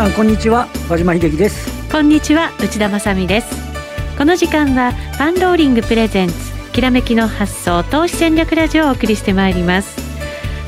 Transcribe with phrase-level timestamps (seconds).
[0.00, 0.66] さんこんにちは。
[0.88, 1.68] 和島秀樹です。
[1.92, 3.48] こんにちは内田まさです。
[4.16, 6.34] この時間はパンローリングプレゼンツ
[6.72, 10.00] きらめきの発想投資戦略ラジオをお送りしてまいります。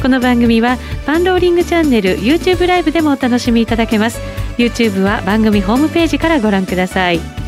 [0.02, 0.76] この番組は
[1.06, 4.20] パンローリングチャンネル YouTube ライブでもお楽しみいただけます。
[4.58, 7.41] YouTube は番組ホームページからご覧ください。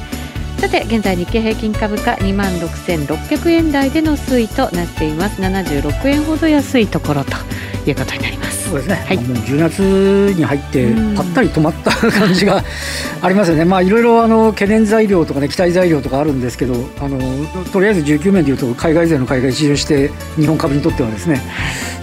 [0.65, 5.43] さて現在日経平均株価2万6600円台での推移となっています。
[5.43, 7.33] 76円ほど安いところと
[7.87, 8.71] いうことになります。
[8.71, 9.79] そうですね、はい、もう10月
[10.35, 12.65] に入ってぱったり止まった感じが
[13.21, 13.67] ありますよね。
[13.67, 17.19] まあいろいろあの懸念材料とかね期待材料とかあるんですけどあの
[17.71, 21.43] とりあえず19面でいうと海外勢の海外一巡して日本株にとってはですね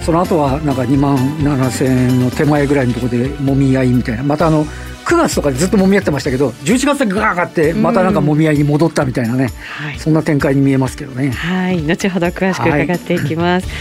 [0.06, 4.22] その後はなんか2万7000円の手前ぐらいのところでもみ合いみたいな。
[4.22, 4.68] またあの
[5.06, 11.32] 9月とかでずっともみ合ってましたけど11月でガーガーってまたなんかもみ合いに戻ったみたいなね、はい、そんな展開に見えますけどね。
[11.32, 11.82] はい。
[11.82, 13.74] 後ほど詳しく伺っていきます、は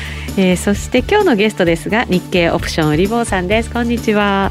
[0.43, 3.71] い、えー、そして今日のゲストですが日経オプション売り坊さんです。
[3.71, 4.51] こんにちは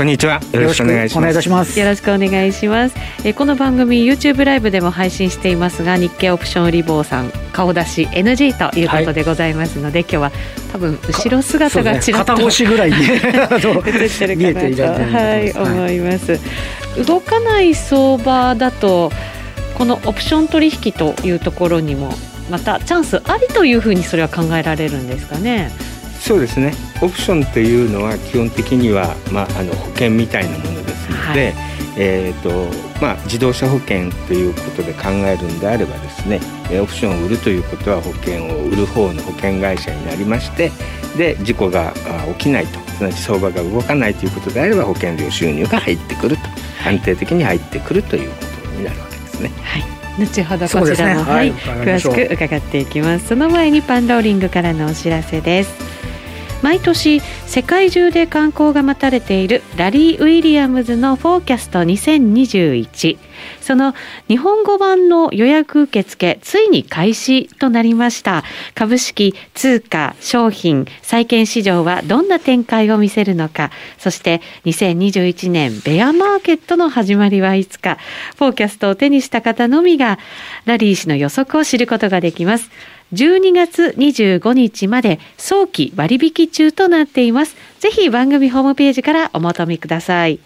[0.00, 0.40] こんにちは。
[0.54, 1.50] よろしくお願いします。
[1.50, 2.96] ますよろしくお願いします。
[3.22, 10.32] えこの番組 YouTube ライブでも配信していますが、日経オプションリボーさん顔出し NG ということでございますので、はい、今日は
[10.72, 14.26] 多分後ろ姿がちらっと、ね、片腰ぐらいに 映って
[14.68, 16.40] るかなとはい思います。
[17.06, 19.12] 動かない相場だと
[19.74, 22.14] このオプション取引というところにも
[22.50, 25.70] またチャンスありというふうにそれは考えられるんですかね。
[26.20, 26.72] そうですね。
[27.02, 31.54] オプションというのは基本的には、まあ、あの保険みたいなものですので、はい、
[31.96, 32.50] えーと
[33.00, 36.40] まあ、自動車保険ということで考えるんであればですね
[36.80, 40.70] オプションを売るということは保険を売る方の保険会社になりまして
[41.16, 41.92] で事故が
[42.38, 46.42] 起きないとすなわち相場が動かないということであれば保険料収入が入ってくると
[46.86, 49.50] 安定的に入ってくるということになるわけですね。
[49.62, 50.00] はい。
[50.18, 53.28] 後ほどこちらも、ね、はい、詳しく伺っていきます。
[53.28, 55.89] その前にパンローリングからのお知らせです
[56.62, 63.18] 毎年世界中で観光が待たれているラリー・ウィリアムズのフォーキャスト2021
[63.60, 63.94] その
[64.28, 77.98] 日本語版の予約受付ついに開始となりました株式通貨商品債券市場はどんな展開を見せるのかそして2021年ベアマーケットの始まりはいつか
[78.36, 80.18] フォーキャストを手にした方のみが
[80.64, 82.70] ラリー氏の予測を知ることができます
[83.12, 87.56] 12月25日まで早期割引中となっています。
[87.80, 90.38] ぜひ番組ホームページからお求めください。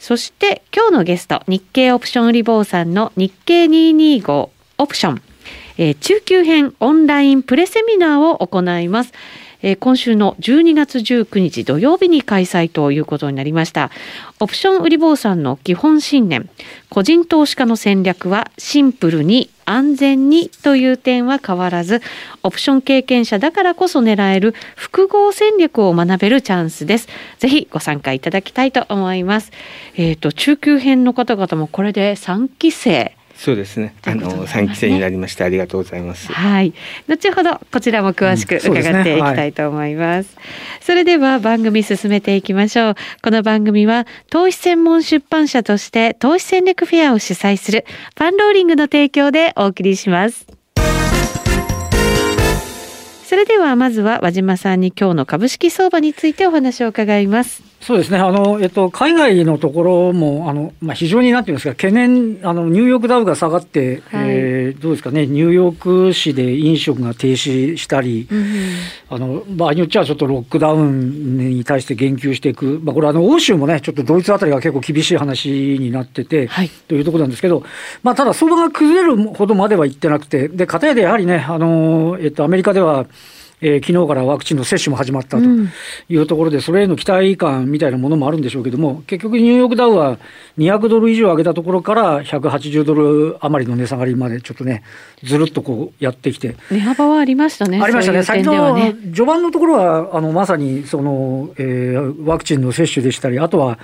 [0.00, 5.22] そして今日のゲスト、日経オプション売り坊さんの日経225オプション、
[5.76, 9.12] えー、中級編オンラインプレセミナーを行います。
[9.62, 13.90] えー、今週の12月19日土曜日に開催ということになりました。
[14.38, 16.48] オプション売り坊さんの基本信念、
[16.88, 22.02] 個人投資家の戦略はシンプルに安全にという点は変わらず、
[22.42, 27.08] オプション経験者だからこそ狙える複合戦略を学べるチャンスです。
[27.38, 29.52] ぜひご参加いただきたいと思います。
[29.96, 33.94] えっ、ー、と、中級編の方々もこれで3期生そうですね。
[34.04, 36.30] あの三期生になりましてありがとうございます。
[36.30, 36.74] はい。
[37.08, 40.26] 後ほどこちらも詳しく伺っていきたいと思います。
[40.26, 42.94] うんそすねはい、それでは番組進めていきましょう。
[43.22, 50.46] この番組は投資専門出版社として投資戦略フェアを主催するパンローリングの提供でお送りします。
[53.24, 57.69] それではまずは和島さんに今日の株式相場についてお話を伺います。
[57.80, 58.18] そうですね。
[58.18, 68.44] あの、えっと、海外のところも、あの、まあ、非常になんていうんですか、懸念、あの、ニューヨークダウが下がって、はい、えー、どうですかね、ニューヨーク市で飲食が停止したり、うん、
[69.08, 77.64] あの、場合によっちゃちょっとロックダウンに対して言及していく、まあ、これあの、欧州もね、ちょっとドイツあたりが結構厳しい話になってて、はい、というところなんですけど、
[78.02, 83.06] まあ、ただ相場が崩れるほどまではいってなくて、で、かたやでやはりね、あの、えっと、アメリカでは、
[83.60, 85.44] えー、昨日からワクチンの接種も始まったと
[86.08, 90.18] いうところで、それへの期待感みたいなものもあるんでしょうけども、結局、ニューヨークダウは
[90.58, 94.82] 200ドル以上上げたところから180ドル余りの値下がりまでちょっとね、
[95.22, 96.56] ずるっとこうやってきて。
[96.70, 97.80] 値幅はありましたね。
[97.82, 98.22] ありましたね。
[98.22, 103.78] 先ほど、ね、序盤のところは、あの、まさに、その、えー、ワクチンの接種でしたり、あとは、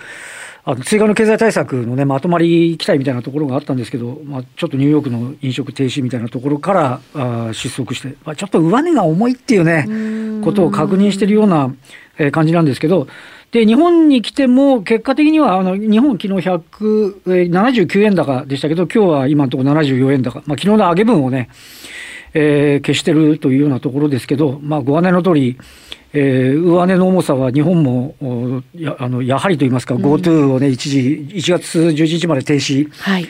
[0.69, 11.73] あの追加の経済対策の、ね、まとまり期待みたいなところがあったんですけど、まあ、ちょっとニューヨークの飲食停止みたいなところからあ失速して、まあ、ちょっと上値が重いっていうね、ことを確認しているような、
[12.19, 13.07] えー、感じなんですけど、
[13.53, 21.49] で日本に来ても、結果的にはあの日本、昨日179円高でしたけど、今日は今のところ74円高、まあ昨日の上げ分をね、
[22.35, 25.57] えー、消してるというようなところですけど、まあ、ご案内の通り、
[26.19, 28.15] えー、上値の重さは日本も
[28.75, 33.29] やあのやはりといいますか、うん、GoTo をね、一時、1月11日まで停止、はい。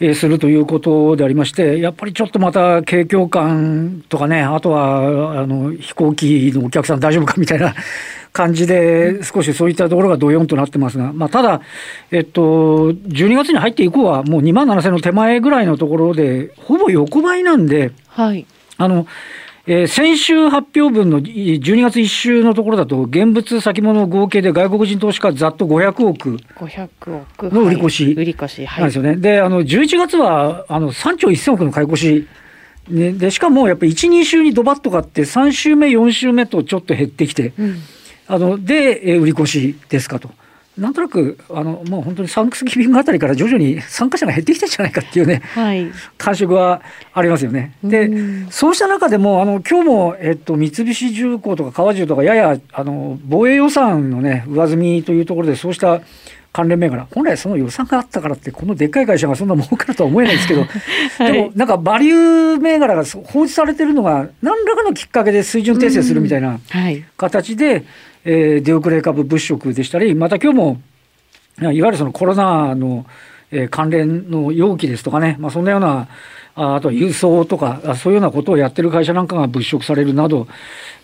[0.00, 7.72] えー、するということでありまして、やっぱりちょっとまた景況感とかね、あとはあの飛行機のお客さん大丈夫かみたいな
[8.32, 11.60] 感じで、少しそういったところがドヨンとなってますが、まあ、ただ、
[12.10, 18.44] えっと、12月に入って以降は、もう2万7000の手前ぐらいのところで、ほぼ横ばいなんで、はい、
[18.76, 19.06] あの、
[19.66, 26.38] えー、先週発表分の12月1週のところだと、現物先物合計で外国人投資家ざっと500億。
[27.48, 28.14] の売り越し。
[28.78, 29.16] なんですよね。
[29.16, 32.28] で、あの11月はあの3兆1000億の買い越し。
[32.88, 37.76] ね、でしかもやっぱり1、2週にドバッと買って、3週目、4週目とちょっと減ってきて、うん、
[38.26, 40.28] あので、え売り越しですかと。
[40.76, 46.82] なんとなくあのもう本当にサンクスギビングあたりから徐々に参加者が減ってきてるんじゃないかっていうね、はい、感触は
[47.12, 47.76] ありますよね。
[47.84, 56.00] で、うそうした中でもあの今日も、えっと、三菱重工とか川重とかややあの防衛予算のね上積みというところでそうした
[56.52, 60.60] 関連銘柄本来その予算があったからってこのでっかい会社がそんな儲かるとは思えないんですけど、
[61.18, 66.58] はい、でもなんかバリュー銘柄が放置されてるのが何らかのきっかけで水準訂正するみたいな
[67.16, 67.84] 形で、はい
[68.24, 70.80] えー、出遅れ株物色でしたり、また今日も、
[71.60, 73.06] いわゆるそのコロナの、
[73.50, 76.08] えー、関連の容器ですとかね、まあ、そんなような、
[76.56, 80.46] ああとは輸送とか、そういうようなことをやってる会社なんかが物色されるなど、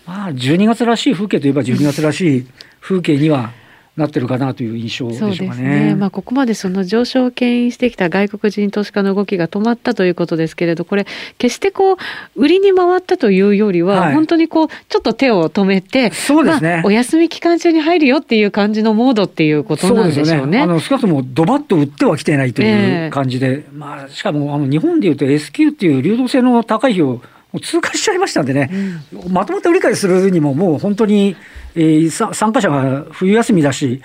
[0.05, 2.47] まあ、12月らしい風景といえば12月らしい
[2.79, 3.51] 風景には
[3.97, 5.87] なってるかなという印象でしょうかね。
[5.87, 5.95] ね。
[5.95, 11.05] まあ、ここまでその上昇を牽引してきた外国人投資家の動きが止まったということですけれど、これ、
[11.37, 11.97] 決してこう、
[12.35, 20.43] 売りに回ったというよりは、はい、本当にこう、ちょっと手を止めて、そうですね、まあ、お休み期間中に入るよっていう感じのモードっていうことなんでしょうね。
[20.43, 20.61] うね。
[20.61, 27.21] あの少なくともドバッと売ってはきてないという感じで、えー、まあ、しかもあの日本でいうと S q っていう流動性の高い日を
[27.59, 28.69] 通過しちゃいましたんでね、
[29.13, 31.35] うん、まとまった売り買いするにも、もう本当に、
[31.75, 34.01] えー、参加者が冬休みだし、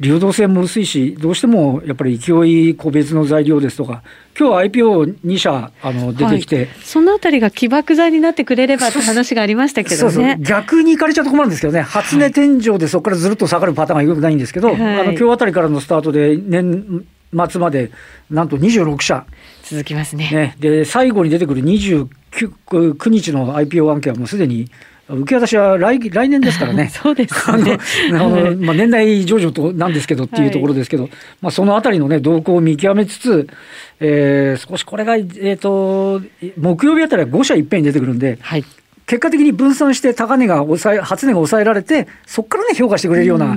[0.00, 4.02] 流動性も薄いし、どうしてもやっぱり勢い個別の材料ですとか、
[4.38, 9.98] 今日 IPO2 社あの出てきて、はい、そのあたりが起爆剤になってくれればって話がありましたけどね。
[9.98, 10.36] そうそう。
[10.42, 17.06] 逆に行かれちゃうと困るんですけどね、初値天井でそこからずっと下がるパターンがよくないんですけど、はい、あの今日あたりからのスタートで年
[17.50, 17.90] 末まで
[18.30, 19.26] なんと26社。
[19.62, 20.30] 続きますね。
[20.30, 20.56] ね。
[20.60, 24.70] で、最後に出てくる29 9日の IPO 案件はもうすでに
[25.08, 27.78] 受け渡しは来来年ですからね、 そうですね。
[28.12, 33.48] あのまあ、年内上場となんですけどっていうところですけど、はい、まあ、そのあたりの、ね、動向を見極めつつ、
[34.00, 36.20] えー、少しこれが、えーと、
[36.58, 38.64] 木曜日あたりは5社いっぺんに出てくるんで、はい、
[39.06, 43.56] 結果的に分散して高値が抑え、初値が抑えられて、そこからね、評価してくれるような。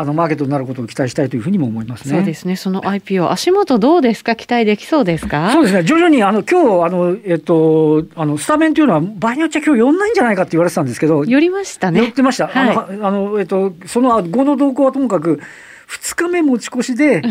[0.00, 2.16] あのマーケットになることを期待したいというふうにも思いますね。
[2.16, 2.54] そうですね。
[2.54, 4.36] その IPO 足元どうですか？
[4.36, 5.50] 期待できそうですか？
[5.52, 5.82] そうですね。
[5.82, 11.24] 徐々にあの今日あのえっとあのスタメンというのは場合によっちゃ今日寄んないんじゃないかって言われてたんですけど。
[11.24, 12.00] 寄りましたね。
[12.00, 12.46] 寄ってました。
[12.46, 15.40] はい、あのあのえっとその後の動向はともかく。
[15.88, 17.22] 2日目持ち越しで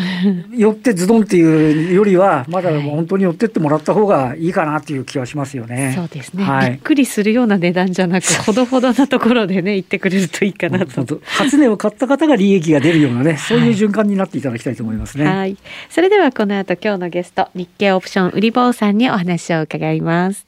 [0.51, 5.93] 寄ってズドンっていうよりはまだ本当に寄ってってもらった方がいいかなっていう気はしますよね。
[5.95, 11.21] そうですね、はい、びっくりするような値段じゃなくほどほどなところでね言ってくれるといいかなと。
[11.23, 15.25] 初値を買った方が利益が出るようなねそういう循環になっていただきたいと思いますね。
[15.25, 15.55] はい、
[15.89, 20.46] それではこの後今日のゲスト日経オプション売り坊さんにお話を伺います。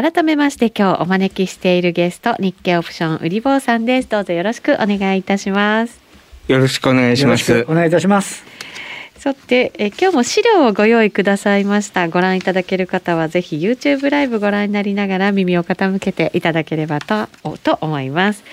[0.00, 4.08] 改めまして今日お招きしているゲスト日経オプション売り坊さんです。
[4.08, 6.00] どうぞよろしくお願いいたします。
[6.46, 7.66] よろしくお願いします。
[7.68, 8.44] お願いいたします。
[9.16, 12.08] さてえ今日も資料をご用意くださいました。
[12.08, 17.26] ご覧いただける方はぜひ YouTube ライブご覧になりながら耳を傾けていただければと
[17.64, 18.44] と思います。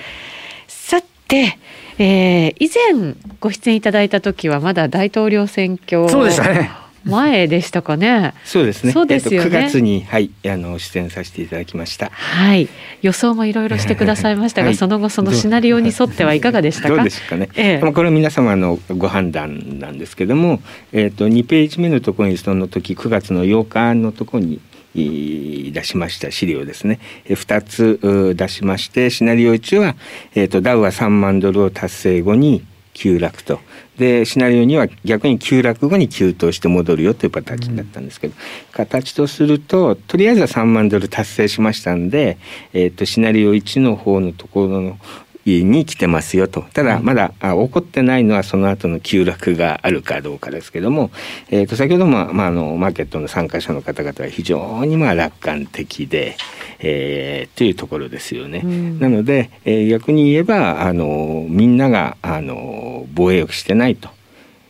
[0.68, 1.60] さて
[2.00, 6.72] えー、以前ご出演いただいた時はまだ大統領選挙そうでしたね
[7.06, 8.34] 前でしたかね。
[8.44, 8.92] そうですね。
[8.92, 9.50] そうですよね。
[9.58, 12.10] えっ月にはいあの出演させていただきました。
[12.12, 12.68] はい。
[13.02, 16.96] 予想もいろいろしてくださいましたが、はい、その後そのシナリオに沿ってはいかがでしたか？
[16.96, 17.50] どうですかね。
[17.56, 24.60] ええ、これは皆様のご判断なんですけども、えっ、と2ページ目のところにその時9月の8日のところに。
[24.98, 29.98] 出しました資料ですね2つ出しましてシナリオ1は、
[30.36, 33.60] えーと、とダウは3万ドルを達成後に急落と。
[33.98, 42.38] でシナリオには逆に急落後に急騰して戻るよという形になったんですけど、うん、形とするととりあえずは3万ドル達成しましたんで、
[42.74, 44.98] えーと、シナリオ1の方のところの
[45.46, 51.12] に来てますよとただまだ、あ起こってないのはその後の急落があるかどうかですけども、
[51.50, 56.36] えー、と先ほども、まあ、あのマーケットの参加者の方々は非常にまあ楽観的で、
[56.80, 58.62] えー、というところですよね。
[58.64, 64.15] うん、なので、えー、逆に言えばあのみんながあの防衛をしてないと。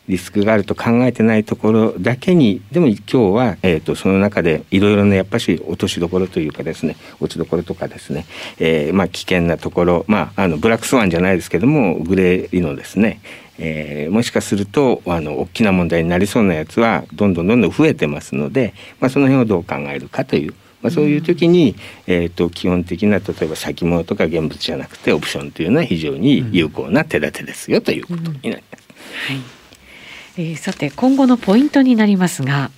[0.08, 8.26] リスクがあると考えてないところだけにでも今日は、えーと、その中でいろいろなやっぱし落としどころというかですね落ちどころとかですね、
[8.58, 13.20] えー、まあ、危険なところ、まあ、あのブラックスワンじゃないですけどもグレーのですね
[13.58, 21.74] えー、もしかするとあの大きな問題になりそうなやつはどんどんどんどん増えてますので、まあ、その辺をどう考えるかという、ままあ、そういう時に、
[22.06, 28.88] えーと、基本的な例えば先物とか現物じゃなくてオプションというのは非常に有効な手立てですよということになります。
[29.30, 29.36] うん。
[29.36, 29.55] はい
[30.38, 32.70] えー、さて今後のポイントになりますが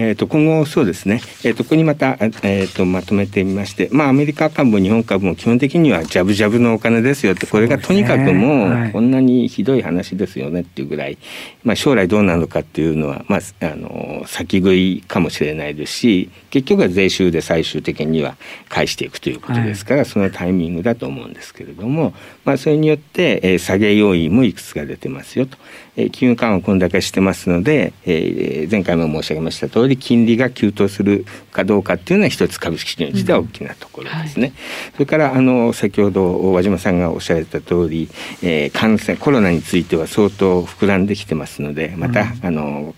[0.00, 11.18] えー、と今後そうですね、えー、とここにまた、えー、とまとめてみまして、まあ、アメリカ株も日本株も基本的にはジャブジャブのお金ですよってこれがとにかくもうこんなにひどい話ですよねっていうぐらい、
[11.64, 18.36] まあ、将来どうなるのかっていうのは、まあ、あの先食いかもしれないですし結局は税収で最終的には
[18.68, 22.14] 返していくということですから、そのタイミングだと思うんですけれども、
[22.44, 25.58] まあ、それによって、えー、下げ要因もいくつか出てますよと。
[25.98, 34.48] え金融緩和こんだけしてますので、えー、前回も申し上げました通り金利が急騰するかどうかっていうのは一つ株式市場にしては大きなところですね。
[34.48, 34.58] うんは
[34.90, 38.08] い、それからあの先ほど和島さんがおっしゃられた通り、
[38.42, 42.94] えー、感染コロナについては相当膨らんできてますのでまた、うん、あの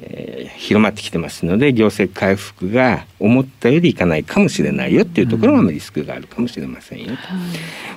[0.00, 7.16] えー、広まってきてますので業績回復が思ったよりいかないかもしれないよっていうところがリスクがあるかもしれませんよと。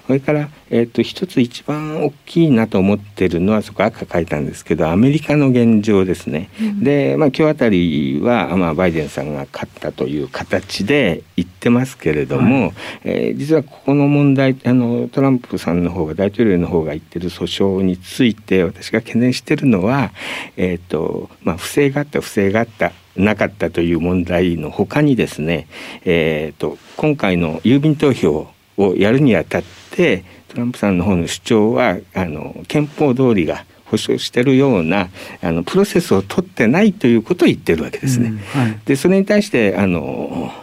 [0.07, 6.49] それから、えーと、一つ一番大きいなと思ってるのはそこ赤書いたんですけどアメリカの現状ですね。
[6.59, 20.11] うん、で、まあ、今日あたりは、まあ、バイデンさんが勝ったという形で言ってますけれども、はい、えー、実はここの問題あのトランプさんの方が大統領の方が言ってる訴訟について私が懸念してるのは、
[20.57, 25.67] えーとまあ、不正があった不正があったなかったという問題のほかにですね、
[26.05, 35.09] えーと、今回の郵便投票をやるにあたってトランプさんの方の主張はあの憲法通りが保障してるような
[35.41, 38.29] あのプロセスを取ってないということを言ってるわけですね。
[38.29, 40.53] うんはい、でそれに対してあの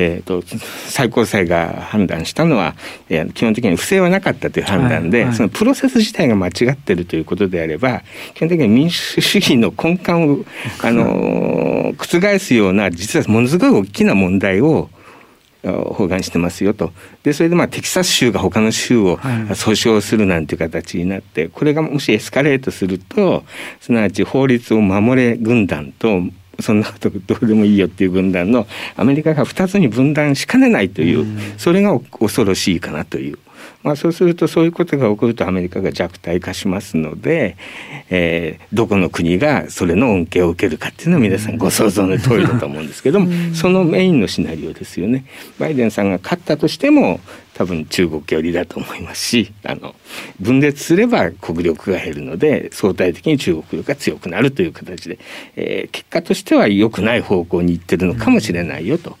[0.00, 0.42] えーと、
[0.86, 2.76] 最高裁が判断したのは、
[3.08, 5.26] えー、基本的に不正はなかったという判断で、はい。
[5.28, 8.02] はい、そのプロセス自体が間違ってるということであれば
[8.34, 10.44] 基本的に民主主義の根幹を、
[10.82, 14.88] あの覆すような実はものすごい大きな問題を
[15.64, 16.92] 包含してますよと。
[17.24, 20.56] でそれでまあテキサス州が他の州を訴訟するなんてい。
[20.56, 23.44] う形になって、これがもしエスカレートすると
[23.80, 26.22] すなわち法律を守れ軍団と
[26.60, 33.38] そんなことどうでもいいよっていう軍団のアメリカが2つに分断しかねないという、それが恐ろしいかなという。
[33.82, 37.56] まあ、そうするとそういうことが起こるとアメリカが弱体化しますので、
[38.10, 45.24] えー、どこの国がそれの恩恵を受けるかっていうのは皆さんご想像の通りだと思うんですけども、そのメインのシナリオですよね。
[45.58, 47.20] バイデンさんが勝ったとしても
[47.54, 49.96] 多分中国寄りだと思いますしあの
[50.38, 55.18] 分裂すれば国力が減るので相対的に中国力が強くなるという形で、
[55.56, 59.18] えー、結果としては良くない方向に行ってるのかもしれないよと。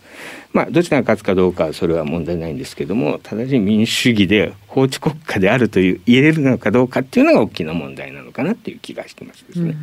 [0.52, 9.70] まあ、どちらが勝つかどうかはそれは問題ないんですけども正しい民主主義で法治国家であるという言えるのかどうかっていうのが大きな問題なのかなっていう気がしてますですね。
[9.70, 9.76] うん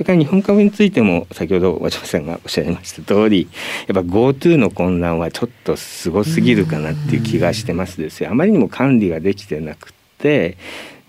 [0.00, 3.48] それから日本株についても先ほど和島さんがおっしゃいました通り
[3.86, 8.30] やっぱ GoTo の混乱はちょっとすごすぎるかなっていう気がしてますですよ。
[8.30, 10.56] あまりにも管理ができてなくて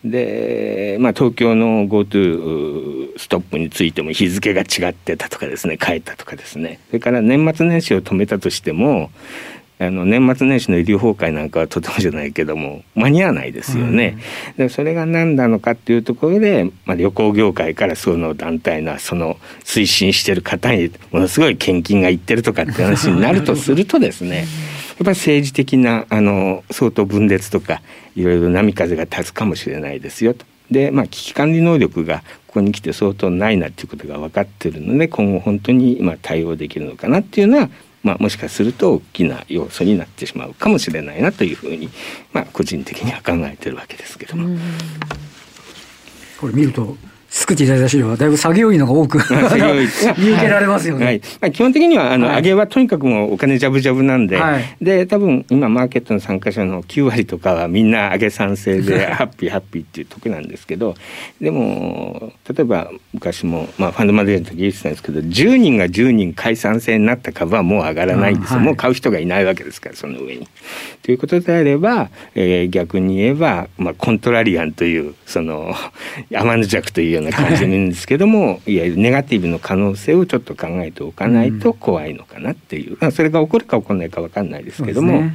[0.03, 6.79] で、まあ、東京の GoTo ストップについても日付が違ってたとかですね変えたとかですね。
[6.87, 9.11] それから年末年始を止めたとしても
[9.81, 14.17] あの年末年始の医療崩壊なんかはとてもじゃないけども間に合わないですよね。
[14.55, 24.45] でそれが何なのかっていうところで、まあ、旅行業界からその団体のその推進してる方にものすごい献金がいってるとかって話になるとするとですね
[25.05, 27.81] ぱり政治的なあの相当分裂とか
[28.15, 30.45] いろいろ波風が立つかもしれないですよと。
[30.69, 37.69] でまあ危機管理能力がここに来て相当ないなっていうことが分かってるので今後本当にまあ対応できるのかなっていうのは
[38.03, 41.89] まあ、もしかすると大きな要素になってしまうかもしれないなというふうに、
[42.33, 44.57] まあ、個人的には考えてるわけですけども。
[46.39, 46.97] これ見ると
[47.31, 49.17] 作っていただいた資料はだいぶ作業員のが多く
[50.19, 51.05] 見受けられますよね。
[51.05, 60.95] はい、はい、基本的にはあの、はい、上げはとにかくもうお金ジャブジャブなんで、はい、で多分今マーケットの参加者の9割とかはみんな上げ賛成でハッピーハッピーっていう時なんですけど
[61.39, 70.47] でも例えば昔も、まあ、ファンドマネージャーの時言ってたんですけど10人が10人解散制になった株はもう上がらないんですよ、もう買う人がいないわけですからその上に。
[71.03, 75.73] ということであれば、えー、逆に言えば、まあ、コントラリアンというその
[76.29, 85.31] 天の弱というような感じで見るんですけども、い、わゆるネガティブの可能性をちょっと考えておかないと怖いのかなっていう、うん、それが起こるか起こらないか分かんないですけども。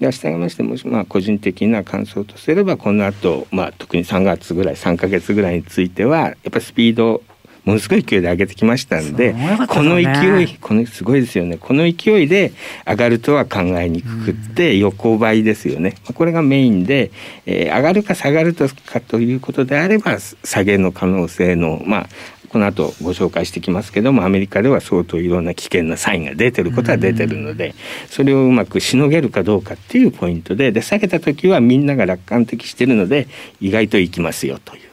[0.00, 7.22] で従いましても、まあ、個人的な感想とすればこの後、まあ特に3月ぐらい3か月ぐらいについてはやっぱりスピード
[7.64, 11.58] ものすごい勢いで上げてきましたんで、ね、この勢いこのすごいですよね。
[11.58, 12.52] この勢いで
[12.86, 17.10] 上がるとは考えにくくって横ばいですよね、これがメインで、
[17.44, 22.08] えー、上がるか下がるかということであれば下げの可能性のまあ
[22.48, 27.76] この後ご紹介してきますけどもアメリカでは相当いろんな危険なサインが出てることは出てるので
[28.08, 31.80] それをうまくしのげるかどうかっていうポイントでで下げた時はみん。
[31.90, 33.28] なが楽観的してるので
[33.60, 34.89] 意外といきますよという。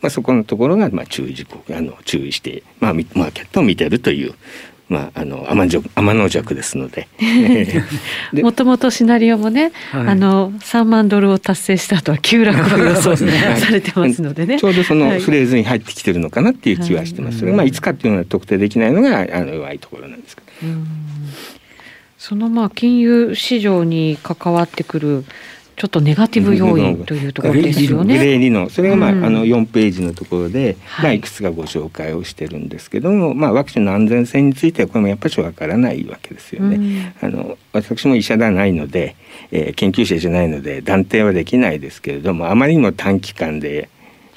[0.00, 4.34] まあ、そこのところがまあ注意事項あの注意して、まあ、マーケットを見てるという
[4.88, 7.08] まあ、あの天の天の弱ですの で。
[8.42, 20.48] もともとシナリオもね、はい、あの3万ドルを達成した後は急落を予想されてますのでね、ちょうどそのフレーズに入ってきてるのかなっていう気はしてます、はい、まあ、いつかっていうのは特定できないのがあの弱いところなんですけど。
[22.16, 25.24] そのまあ金融市場に関わってくる
[25.78, 28.18] ちょっとネガティブ要因というところですよね。
[28.18, 36.76] グレー理論それが、まあ、うん、あの4ページのところで、はいまあ、いくつかご紹介をしてるんですけども、まあ、ワクチンの安全性についてはこれもやっぱりわからないわけですよね。
[37.22, 39.14] うん、あの私も医者ではないので、
[39.52, 43.88] えー、研究者じゃないので断定はできないですけれどもあまりにも短期間で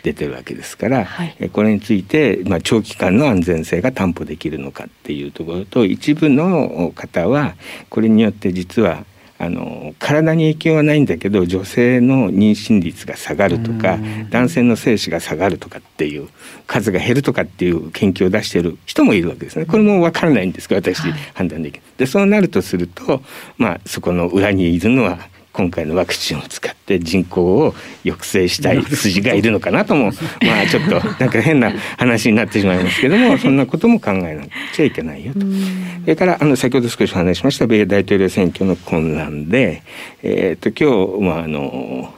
[0.03, 7.55] 出てるわけですから、はい、これについて、まあ、長期間の安全性が担保できるのかっていうところと一部の方は
[7.89, 9.05] これによって実は
[9.43, 13.97] あの体に影響はないんだけど女性の妊娠率が下がるとか
[14.29, 16.29] 男性の精子が下がるとかっていう
[16.67, 19.65] 数が減るとかっていう研究を出している人もいるわけですね。
[19.65, 21.01] これも分からないんですけど私
[21.33, 21.83] 判断できる。
[21.97, 23.23] でそうなるとすると
[23.57, 25.17] まあそこの裏にいるのは
[25.53, 34.43] 今回のワクチンを使って人口を抑制したい筋がいるのかなとも まあちょっとなんか変な話になってしまいますけどもそんなことも考えな
[34.73, 35.39] きゃいけないよと。
[35.41, 39.83] それからあの先ほど少し話しました米大統領選挙の混乱で、
[40.23, 42.13] えー、と今日、まああの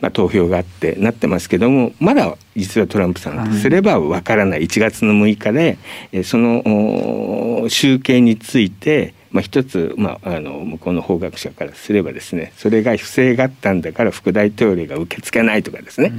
[0.00, 4.62] まあ、投票があってなってますけどもまだ実はトランプさんすればわからない。
[4.62, 5.78] 1月の6日で、
[6.12, 16.10] えその集計についてまあ、一つ、まあ、あの向こうの法学者からすればですねそれが不正があったんだから副大統領が受け付けないとかですね、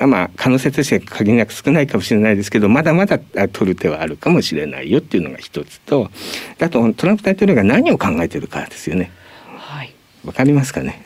[0.00, 3.18] まあ、可能性としては限りなく少ないかもしれないですけどまだまだ
[3.52, 6.10] 取る手はあるかもしれないよっていうのが一つと
[6.58, 9.10] あとトランプ大統領が何を考えてるかですよね。
[9.58, 9.94] はい、
[10.24, 11.02] わかりますかね？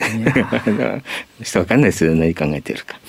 [1.42, 3.00] 人 わかんないですよ何考えてるか。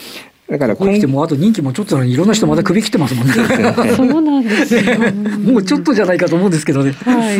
[0.49, 3.34] だからここ来てもあと任期もちょっとなのにいろんな人まだ首切ってますもんね。
[3.95, 4.82] そうなんですよ。
[5.51, 6.91] もうちょっとじゃないかと思うんですけどね。
[6.91, 7.38] はい。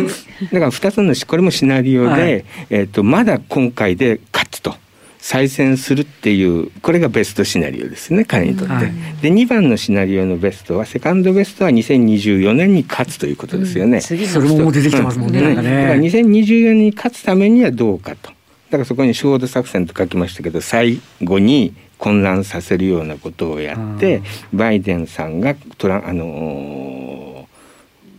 [0.54, 4.76] だから二つのこれもシナリオで、はい、えっ、とまだ今回で勝つと。
[5.20, 8.74] 再選するっていうこれがベストシナリオですね彼にとって。
[8.74, 13.98] はい、で2番のシナリオのベストはセカンドベストは2024年に勝つということですよね。
[13.98, 15.40] うん、それももう出てきてますもんね。
[15.40, 18.32] うん、だから2024年に勝つためにはどうかと。
[18.74, 24.22] だからそこにショート作戦と書きましたけど最後に混乱させるようなことをやって、
[24.54, 27.46] バイデンさんがトラあのー、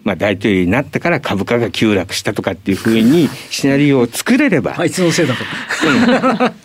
[0.04, 5.44] まあ、大統領になってから株価が急落したとかっていうふうに シナリオを作れればあいつのせいだと、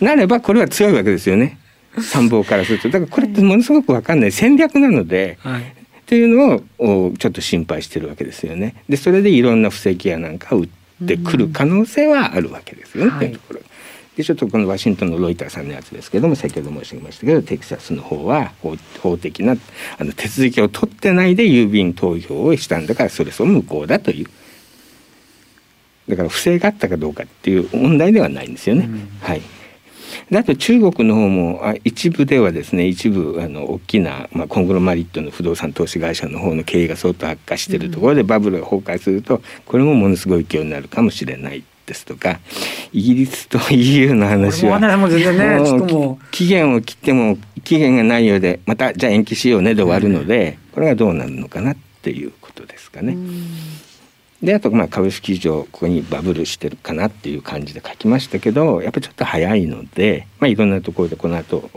[0.00, 1.58] うん、なればこれは強いわけですよね。
[1.98, 2.88] 参謀からすると。
[2.88, 4.32] だからこれってものすごく分かんない。
[4.32, 5.64] 戦略なので、はい、っ
[6.06, 8.76] ていうのをちょっと心配してるわけですよね。
[8.88, 10.68] でそれでいろんな布石やなんかを打っ
[11.06, 13.60] てくる可能性はあるわけですよね、はい、というところ。
[14.20, 19.56] でちょっとこのワシントンのロイターさんのやつですけども先ほど申し上げましたけどテキサスの方は法法的な
[19.98, 24.26] あの手続きを取ってないで郵便投票をしたんだからそれその無効だという。
[26.08, 28.86] だから不正があったかどうかっていう問題ではないんですよね。
[28.86, 29.42] うん、はい。
[30.34, 42.38] あと中国の方もあ一部ではですね一部あの大きな、まあ、コングロマリットの不動産投資会社の方の経営が相当悪化しているところでバブルが崩壊するとこれもものすごい勢いになるかもしれないですとか
[42.92, 44.78] イギリスと EU の話は
[46.30, 53.16] 期限を切っても期限がないようでまたじゃあ延期しようねで終わるので、これがどうなるのかなっていうことですかね。
[54.42, 61.68] であとまあ株式市場ここにバブルしてるかなっていう感じで書きましたけどやっぱりちょっと早いので、まあ、いろんなところでこの後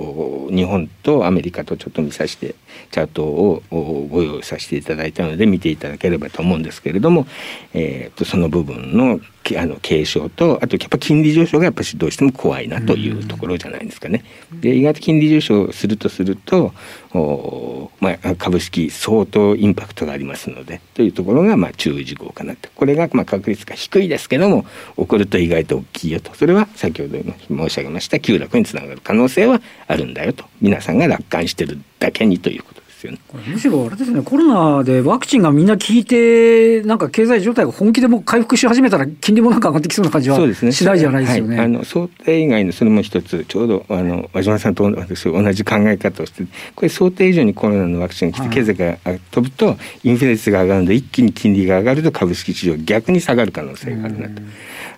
[0.50, 2.56] 日本とアメリカとちょっと見させて
[2.92, 3.64] チャートを
[4.10, 7.28] ご用意させていただいたので見ていただければと思うんですけれども、
[7.74, 9.20] えー、とその部分の
[9.58, 14.24] あの継承とあとやっぱ金利上昇がやっぱりどうしても怖いなというところじゃないですかね。
[14.54, 16.74] で意外と金利上昇するとすると
[17.14, 24.66] お、まあ、株式相当インパクトがありますのでというところがまあ注意事項かなとこれがまあ確率が低いですけども
[24.98, 26.34] 起こると意外と大きいよと。
[26.36, 30.46] それは先ほど申し上げました急落につながる可能性はあるんだよと。
[30.62, 32.83] 皆さんが楽観してるだけにということ。
[33.04, 33.20] ですよね。
[33.48, 40.38] むしろあれですね、コロナでワクチンがみんな効いて、なんか経済状態が本気でも回復し始めたら、金利もなんか上がってきそうな感じは
[40.72, 41.52] しないじゃないですよね。
[41.52, 46.44] ねはい、あの想定以外のそれも一つ、ちょうどあの和島さんと私、同じ考え方をして、
[46.76, 48.98] これ、想定以上にコロナのワクチンが来て、経済が
[49.32, 54.42] 飛ぶと、インフレ率が上がるので、一気に金利が上がると、株式市場、逆に下がる可能性があるなと。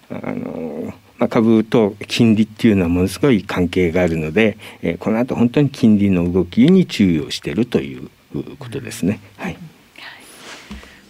[0.09, 8.10] あのまあ、株と金利っていうのはものすごい関係があるので、えー、この後本当に金利の動きに注意をしているという
[8.60, 9.19] ことですね。
[9.38, 9.58] はい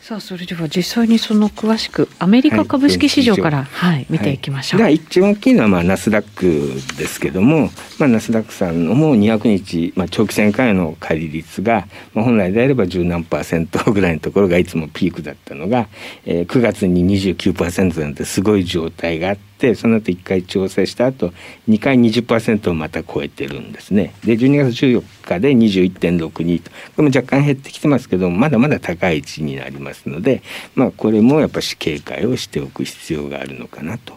[0.06, 4.82] さあそれでは実際にその詳しくアメリカ株式市場から、はい、はい、見ていきましょう。
[4.82, 15.88] はい、一番大きいのはまあナスダックですけども、まあ、ナスダックさんのも200日、まあ、長期戦からの借り率が、まあ、本来であれば十何パーセントぐらいのところがいつもピークだったのが、
[16.28, 19.38] えー、9月に29%なんてすごい状態があっ
[19.70, 19.76] て。
[19.76, 21.34] その後1回調整した後
[21.70, 24.14] 2回20%をまた超えてるんですね。
[24.24, 26.72] で12月14日で21.62と。
[26.96, 30.42] これも若干減ってきてますけどまだまだ高い位置になりますので
[30.76, 34.14] まあこれもやっぱし警戒をしておく必要があるのかなと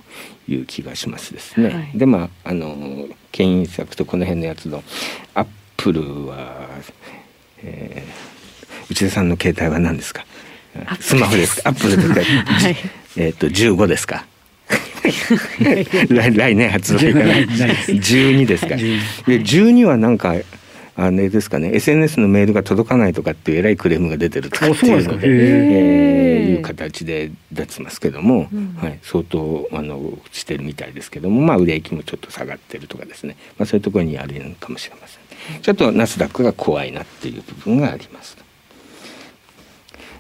[0.49, 1.69] いう気がしますですね。
[1.69, 4.83] はい、でまああの牽引策とこの辺のやつの
[5.35, 6.69] アップルは、
[7.63, 10.25] えー、内田さんの携帯は何ですか？
[11.01, 12.21] スマホですアップルですか、
[12.53, 12.77] はい、
[13.17, 14.27] えっ、と15ですか？
[16.09, 18.77] 来来年発売から12ですか。
[18.77, 18.83] で
[19.41, 20.35] 12はなんか
[21.01, 21.71] あれですかね。
[21.75, 35.61] SNS のメールが届かないとかっていうえらいクレームが出てるとかっていうのでえー、いう形で出てますけども、うん、はい、相当あのしてるみたいですけどもまあ売れ行きもちょっと下がってるとかですね、まあ、そういうところにあるのかもしれません。
[35.63, 38.37] ちょっとナスダックが怖いなっていう部分があります。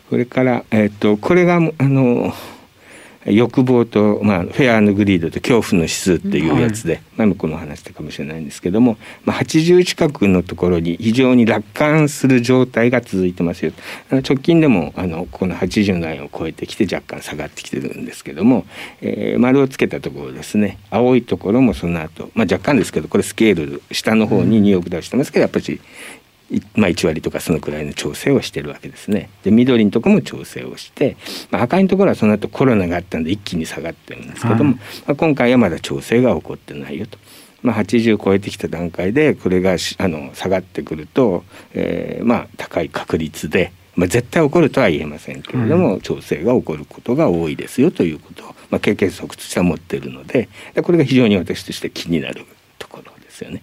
[0.08, 2.32] それから、えっ、ー、とこれがあの
[3.30, 13.72] 欲望と、まあ、フェアグリードと恐怖の指数っていうやつで、前もこの話したかもしれないんですけども、まあ、80近くのところに非常に楽観する状態が続いてますよ。
[14.10, 18.66] 直近でもあのこの80ラインを超えてきて若干下がってきてるんですけども、
[19.00, 20.78] えー、丸をつけたところですね。
[20.90, 25.80] 青いところもその後、まあ若干ですけどこれスケール下の方に2億出してますけどやっぱり
[26.76, 29.28] まあ、1割とかそのくらいの調整をしてるわけですね。
[29.42, 31.16] で緑のとこも調整をして、
[31.50, 37.18] まあ、赤いところはその後コロナがあったんで一気に下がってるんですけども、はい、まあ、今回はまだ調整が起こってないよと。
[37.62, 50.48] まあ、80超えてきた段階でこれがあの下がってくると、えー、まあ高い確率で、まあ、絶対起こるとは言えませんけれども、うん、調整が起こることが多いですよということを、まあ、経験則としては持っているので
[50.82, 52.46] これが非常に私として気になる
[52.78, 53.62] ところですよね。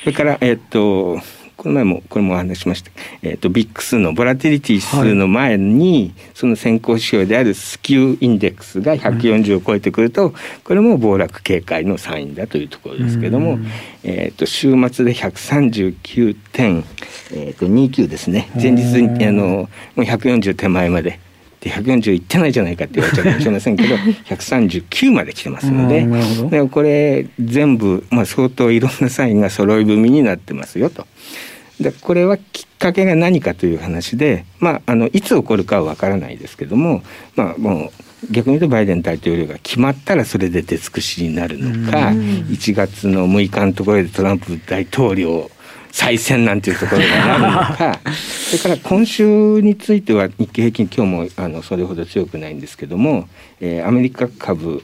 [0.00, 1.20] それから、えっ、と、
[1.58, 13.58] この前もこれもお話しました、えーと、ビックスのボラティリティ指数の前に、はい、その先行指標であるスキューインデックスが140を超えてくると、これも暴落警戒のサインだというところですけども、
[14.04, 18.48] えーと、週末で139.29ですね。
[18.54, 21.18] 前日にあのもう140手前まで
[21.60, 23.94] で140いってないじゃないかって言われちゃうかもしれませんけど
[24.30, 26.06] 139まで来てますので
[26.50, 31.06] でこれ全部、まあ、相当いろんなサインが揃い踏みになってますよと。
[31.80, 37.02] でこれはきっかけが何かという話で、まあ、あのいつ起こるかはわからないですけども、
[37.36, 45.50] まあ、もう逆に言うとバイデン大統領が決まったらそれで出尽くしになるのか1月の6日のところでトランプ大統領
[45.90, 48.00] 再選なんていうところがなるのか。
[48.48, 53.28] それから今週については日経平均今日もあのそれほど強くないんですけども、
[53.60, 54.82] えー、アメリカ株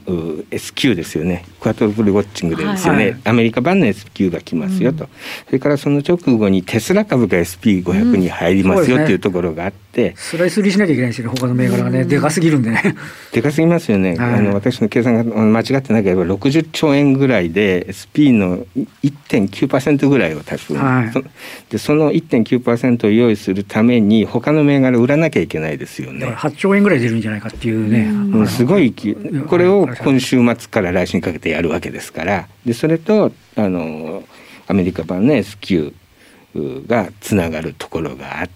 [0.51, 1.45] S q ですよね。
[1.59, 5.09] クワトロプルウォッチングでですよね、はい、アメリカ版の S q が来ますよと、うん、
[5.47, 12.95] それからその直後にテスラ株が SP500 に入りますよっていうところがあって、スライス売りしなきゃいけないですよね他の銘柄がね、うん、でかすぎるんでね。
[13.31, 18.65] でかすぎますよね、はい、あの私の計算が間違ってなければ60兆円ぐらいで SP の
[19.03, 21.04] 1.9%ぐらいを足す、はい、
[21.69, 26.27] でその1.9%を用意するために他の銘柄売らなきゃいけないですよね。
[26.27, 28.93] 8兆円ぐらい出るんじゃないかっていうね、うん、すごい
[29.47, 32.47] これを今週末から来週にかけてやるわけですから。
[32.65, 34.23] でそれとあの
[34.67, 35.93] アメリカ版の S q
[36.87, 38.55] がつながるところがあって。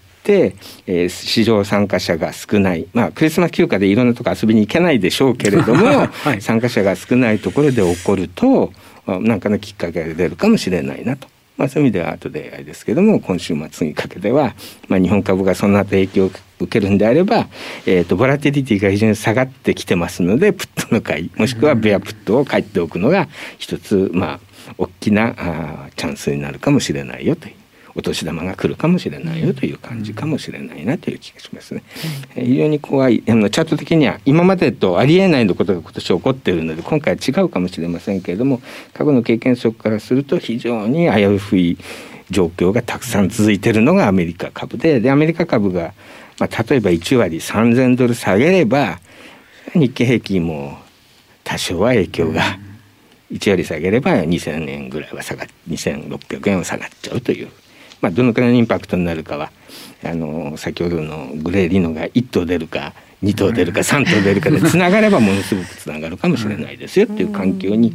[0.86, 8.70] えー、市場参加者が少ない、まあ、クリスマス休暇でいろんなとこ遊びに行けないでしょうけれども、 はい、参加者が少ないところで起こると
[9.06, 11.26] 何かのきっかけが出るかもしれないなと。
[11.60, 14.54] まあ、そういう意味では後であれですけども今週末にかけては、
[14.88, 17.48] まあ、日本株がその後影響を受けるんであれば、
[17.84, 24.40] えーと、ボラティリティが非常に下がってきてますのでプットの買いもしくはベアプットを買っておくのが一つまあ
[24.78, 27.59] 大きなあチャンスになるかもしれないよという。
[27.94, 31.82] お年玉が来るかもしれないよという感じかもしれないなという気がしますね。
[32.36, 33.22] うん、非常に怖い。
[33.28, 38.60] あのチャート的には今までとありえないのことが今年起こっているので今回は違うかもしれませんけれども
[38.92, 41.78] 過去の経験則からすると非常に危うい
[42.30, 45.92] 状況がたくさん続いているのがアメリカ株ででアメリカ株が
[46.40, 48.98] まあ、例えば1割3,000ドル下げれば
[49.74, 50.78] 日経平均も
[51.44, 52.58] 多少は影響が
[53.30, 57.50] 1割下げれば2,000円ぐらいは下が2,600円は下がっちゃうという、
[58.00, 59.50] まあ、どのくらいのインパクトになるかは
[60.02, 67.92] あの先ほどのグレーリノが1頭出るか2頭出るか3頭出るかで つながればものすごくつながるかもしれないですよっていう環境に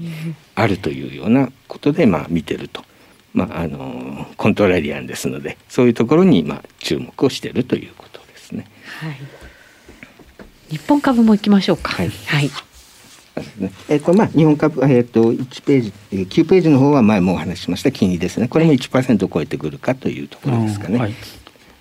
[0.53, 2.83] あるというようなことでまあ見てると。
[3.33, 8.65] まあ、あのコントラリアンですのでそういうところに、まあ、注目をしているということですね。
[9.01, 9.17] はい、
[10.71, 11.91] 日本株も行きましょうか。
[11.91, 12.49] はい、はい
[13.57, 17.91] ね えー、これまあ日本株、えー、と1ページ9ページの方は前もお話ししました。
[17.91, 18.47] 金利ですね。
[18.47, 20.99] これも1%を超えてくるかというところですかね。
[20.99, 21.13] はい。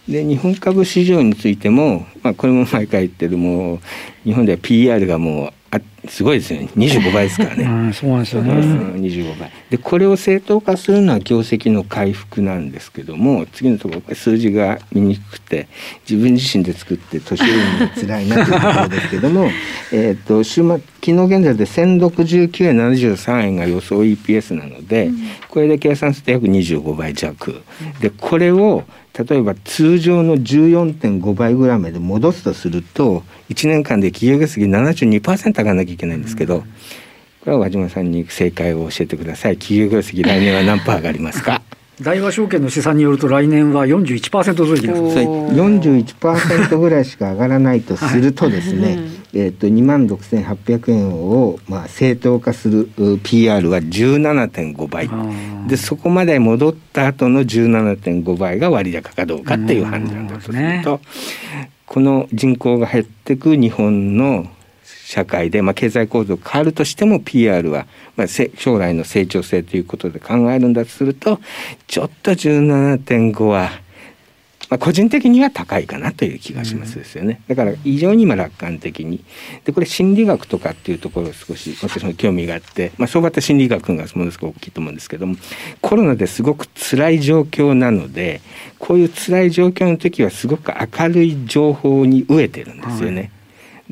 [0.08, 3.80] で日本株市場についても、まあ、これも毎回言ってるもう
[4.24, 7.64] 日本では PR がもうあすごいですよね25倍ですからね。
[7.64, 8.52] うん、そうなんですよね。
[8.52, 15.68] 25倍でこれを正当化するのは業績の回復なんですけども次のところ数字が見にくくて
[16.08, 19.50] 自分自身で作って年寄りに辛いなというところですけども
[19.92, 27.62] えっと週末昨日現在で1069円73円が予想 EPS なので、うん、これで計算すると約25倍弱。
[28.00, 28.84] でこれを
[29.16, 36.66] 例えば通常の14.5倍ぐらいまで戻すとすると1年間で企業業績72%上がらなきゃいけないんですけど、こ
[37.46, 39.56] れは和島さんに正解を教えてください。
[39.58, 41.62] 企業業績来年は何パー上がりますか？
[42.02, 45.18] 大和証券の試算によると来年は41%増益なんです。
[45.20, 48.96] 41%ぐらいしか上がらないとするとですね、はい、
[49.34, 52.88] えーと、2万6800円を、まあ、正当化する
[53.22, 55.08] PR は17.5倍。
[55.68, 64.48] でそこまで戻った後の17.5倍が割高かどうかっていう判断だとすると、ね、この人口が減ってく日本の
[65.14, 71.38] 社会で、まあ、経済構造が変わるとしても PR は、まあ、将来の成長性ということで考えるんだとすると
[71.86, 73.70] ちょっと17.5は、
[74.70, 77.42] まあ、個人的には高いかなという気がしますですよね。
[77.46, 79.22] だから非常に今楽観的に
[79.62, 85.36] でこれ心理学とかっていうところ少し私も興味があって、まあ、相場って心理学がものすごく大きいと思うんですけども
[85.80, 88.40] コロナですごく辛い状況なので
[88.80, 93.20] こういう辛い状況の時はすごく明るい情報に飢えてるんですよね。
[93.20, 93.33] はい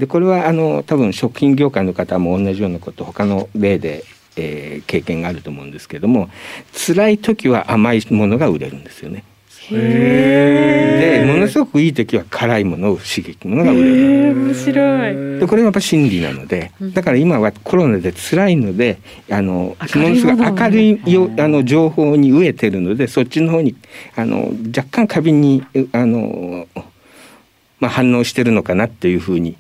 [0.03, 4.03] でこれはあの多分食品業界の方も同じようなこと他の例で、
[4.35, 6.29] えー、経験があると思うんですけども
[6.73, 9.23] 辛い時は甘いものが売れるんですよね。
[9.71, 14.35] でものすごくいい時は辛いものを刺激ものが売れる。
[14.35, 15.38] 面白い。
[15.38, 18.99] でこれはやっぱ心理なのでだから今はコロナで辛いので
[19.31, 23.77] あのものすごい明るいよあの情報に飢えてるのでそっちの方に
[24.17, 25.62] あの若干過敏に
[25.93, 26.67] あの、
[27.79, 29.57] まあ、反応してるのかなっていうふうに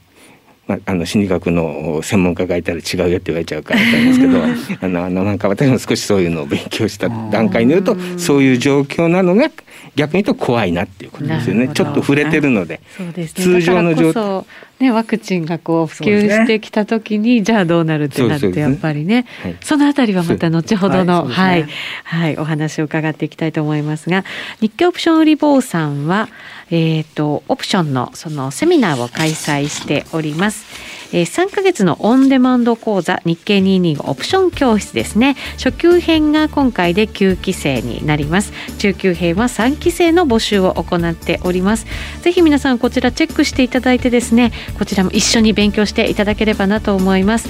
[0.72, 4.38] まあ、あの心理学の専門家がいたら違うよって言われちゃうからなんですけど
[4.80, 9.50] あのあのなんか私も少しそういうのを勉強した段階によるとそういう状況なのが
[9.94, 11.68] 逆に言うと怖いなっていうことですよね。
[11.74, 12.80] ちょっと触れてるので。
[13.14, 14.44] ね、通常の状態
[14.82, 21.68] ね、ワクチンがこう普及してきた時に、ね、じゃあどうなるってなってやっぱりね、はい、そのあたりはまた後ほどの、はい、ね、
[22.02, 24.24] はい、はい、お話を伺っていきたいと思いますが
[24.60, 26.28] 日経オプション売り坊さんは
[26.74, 30.64] えーと、オプションのそのセミナーを開催しております。
[31.12, 35.36] え、3ヶ月のオンデマンド講座日経225オプション教室ですね。
[35.58, 38.52] 初級編が今回で9期生になります。
[38.78, 41.86] 中級編は3期生の募集を行っております。
[42.22, 47.48] ぜひ皆さんこちらチェックしていただいてですねこちらも一緒に勉強していただければなと思います。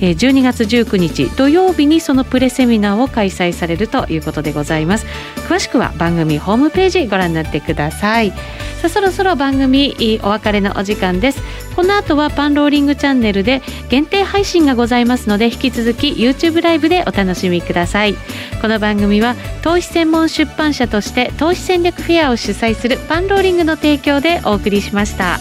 [0.00, 5.06] 12月19日土曜日にそのプレセミナーを開催されるということでございます。
[5.48, 8.30] 詳しくは番組ホームページご覧になってください。
[8.30, 11.40] さあそろそろ番組お別れのお時間です。
[11.74, 18.14] この後はパンローリングチャンネルで限定配信がございますので引き続き YouTube ライブでお楽しみください。
[18.60, 25.38] この番組は投資専門出版社として投資戦略フェアを主催するパンローリングの提供でお送りしました。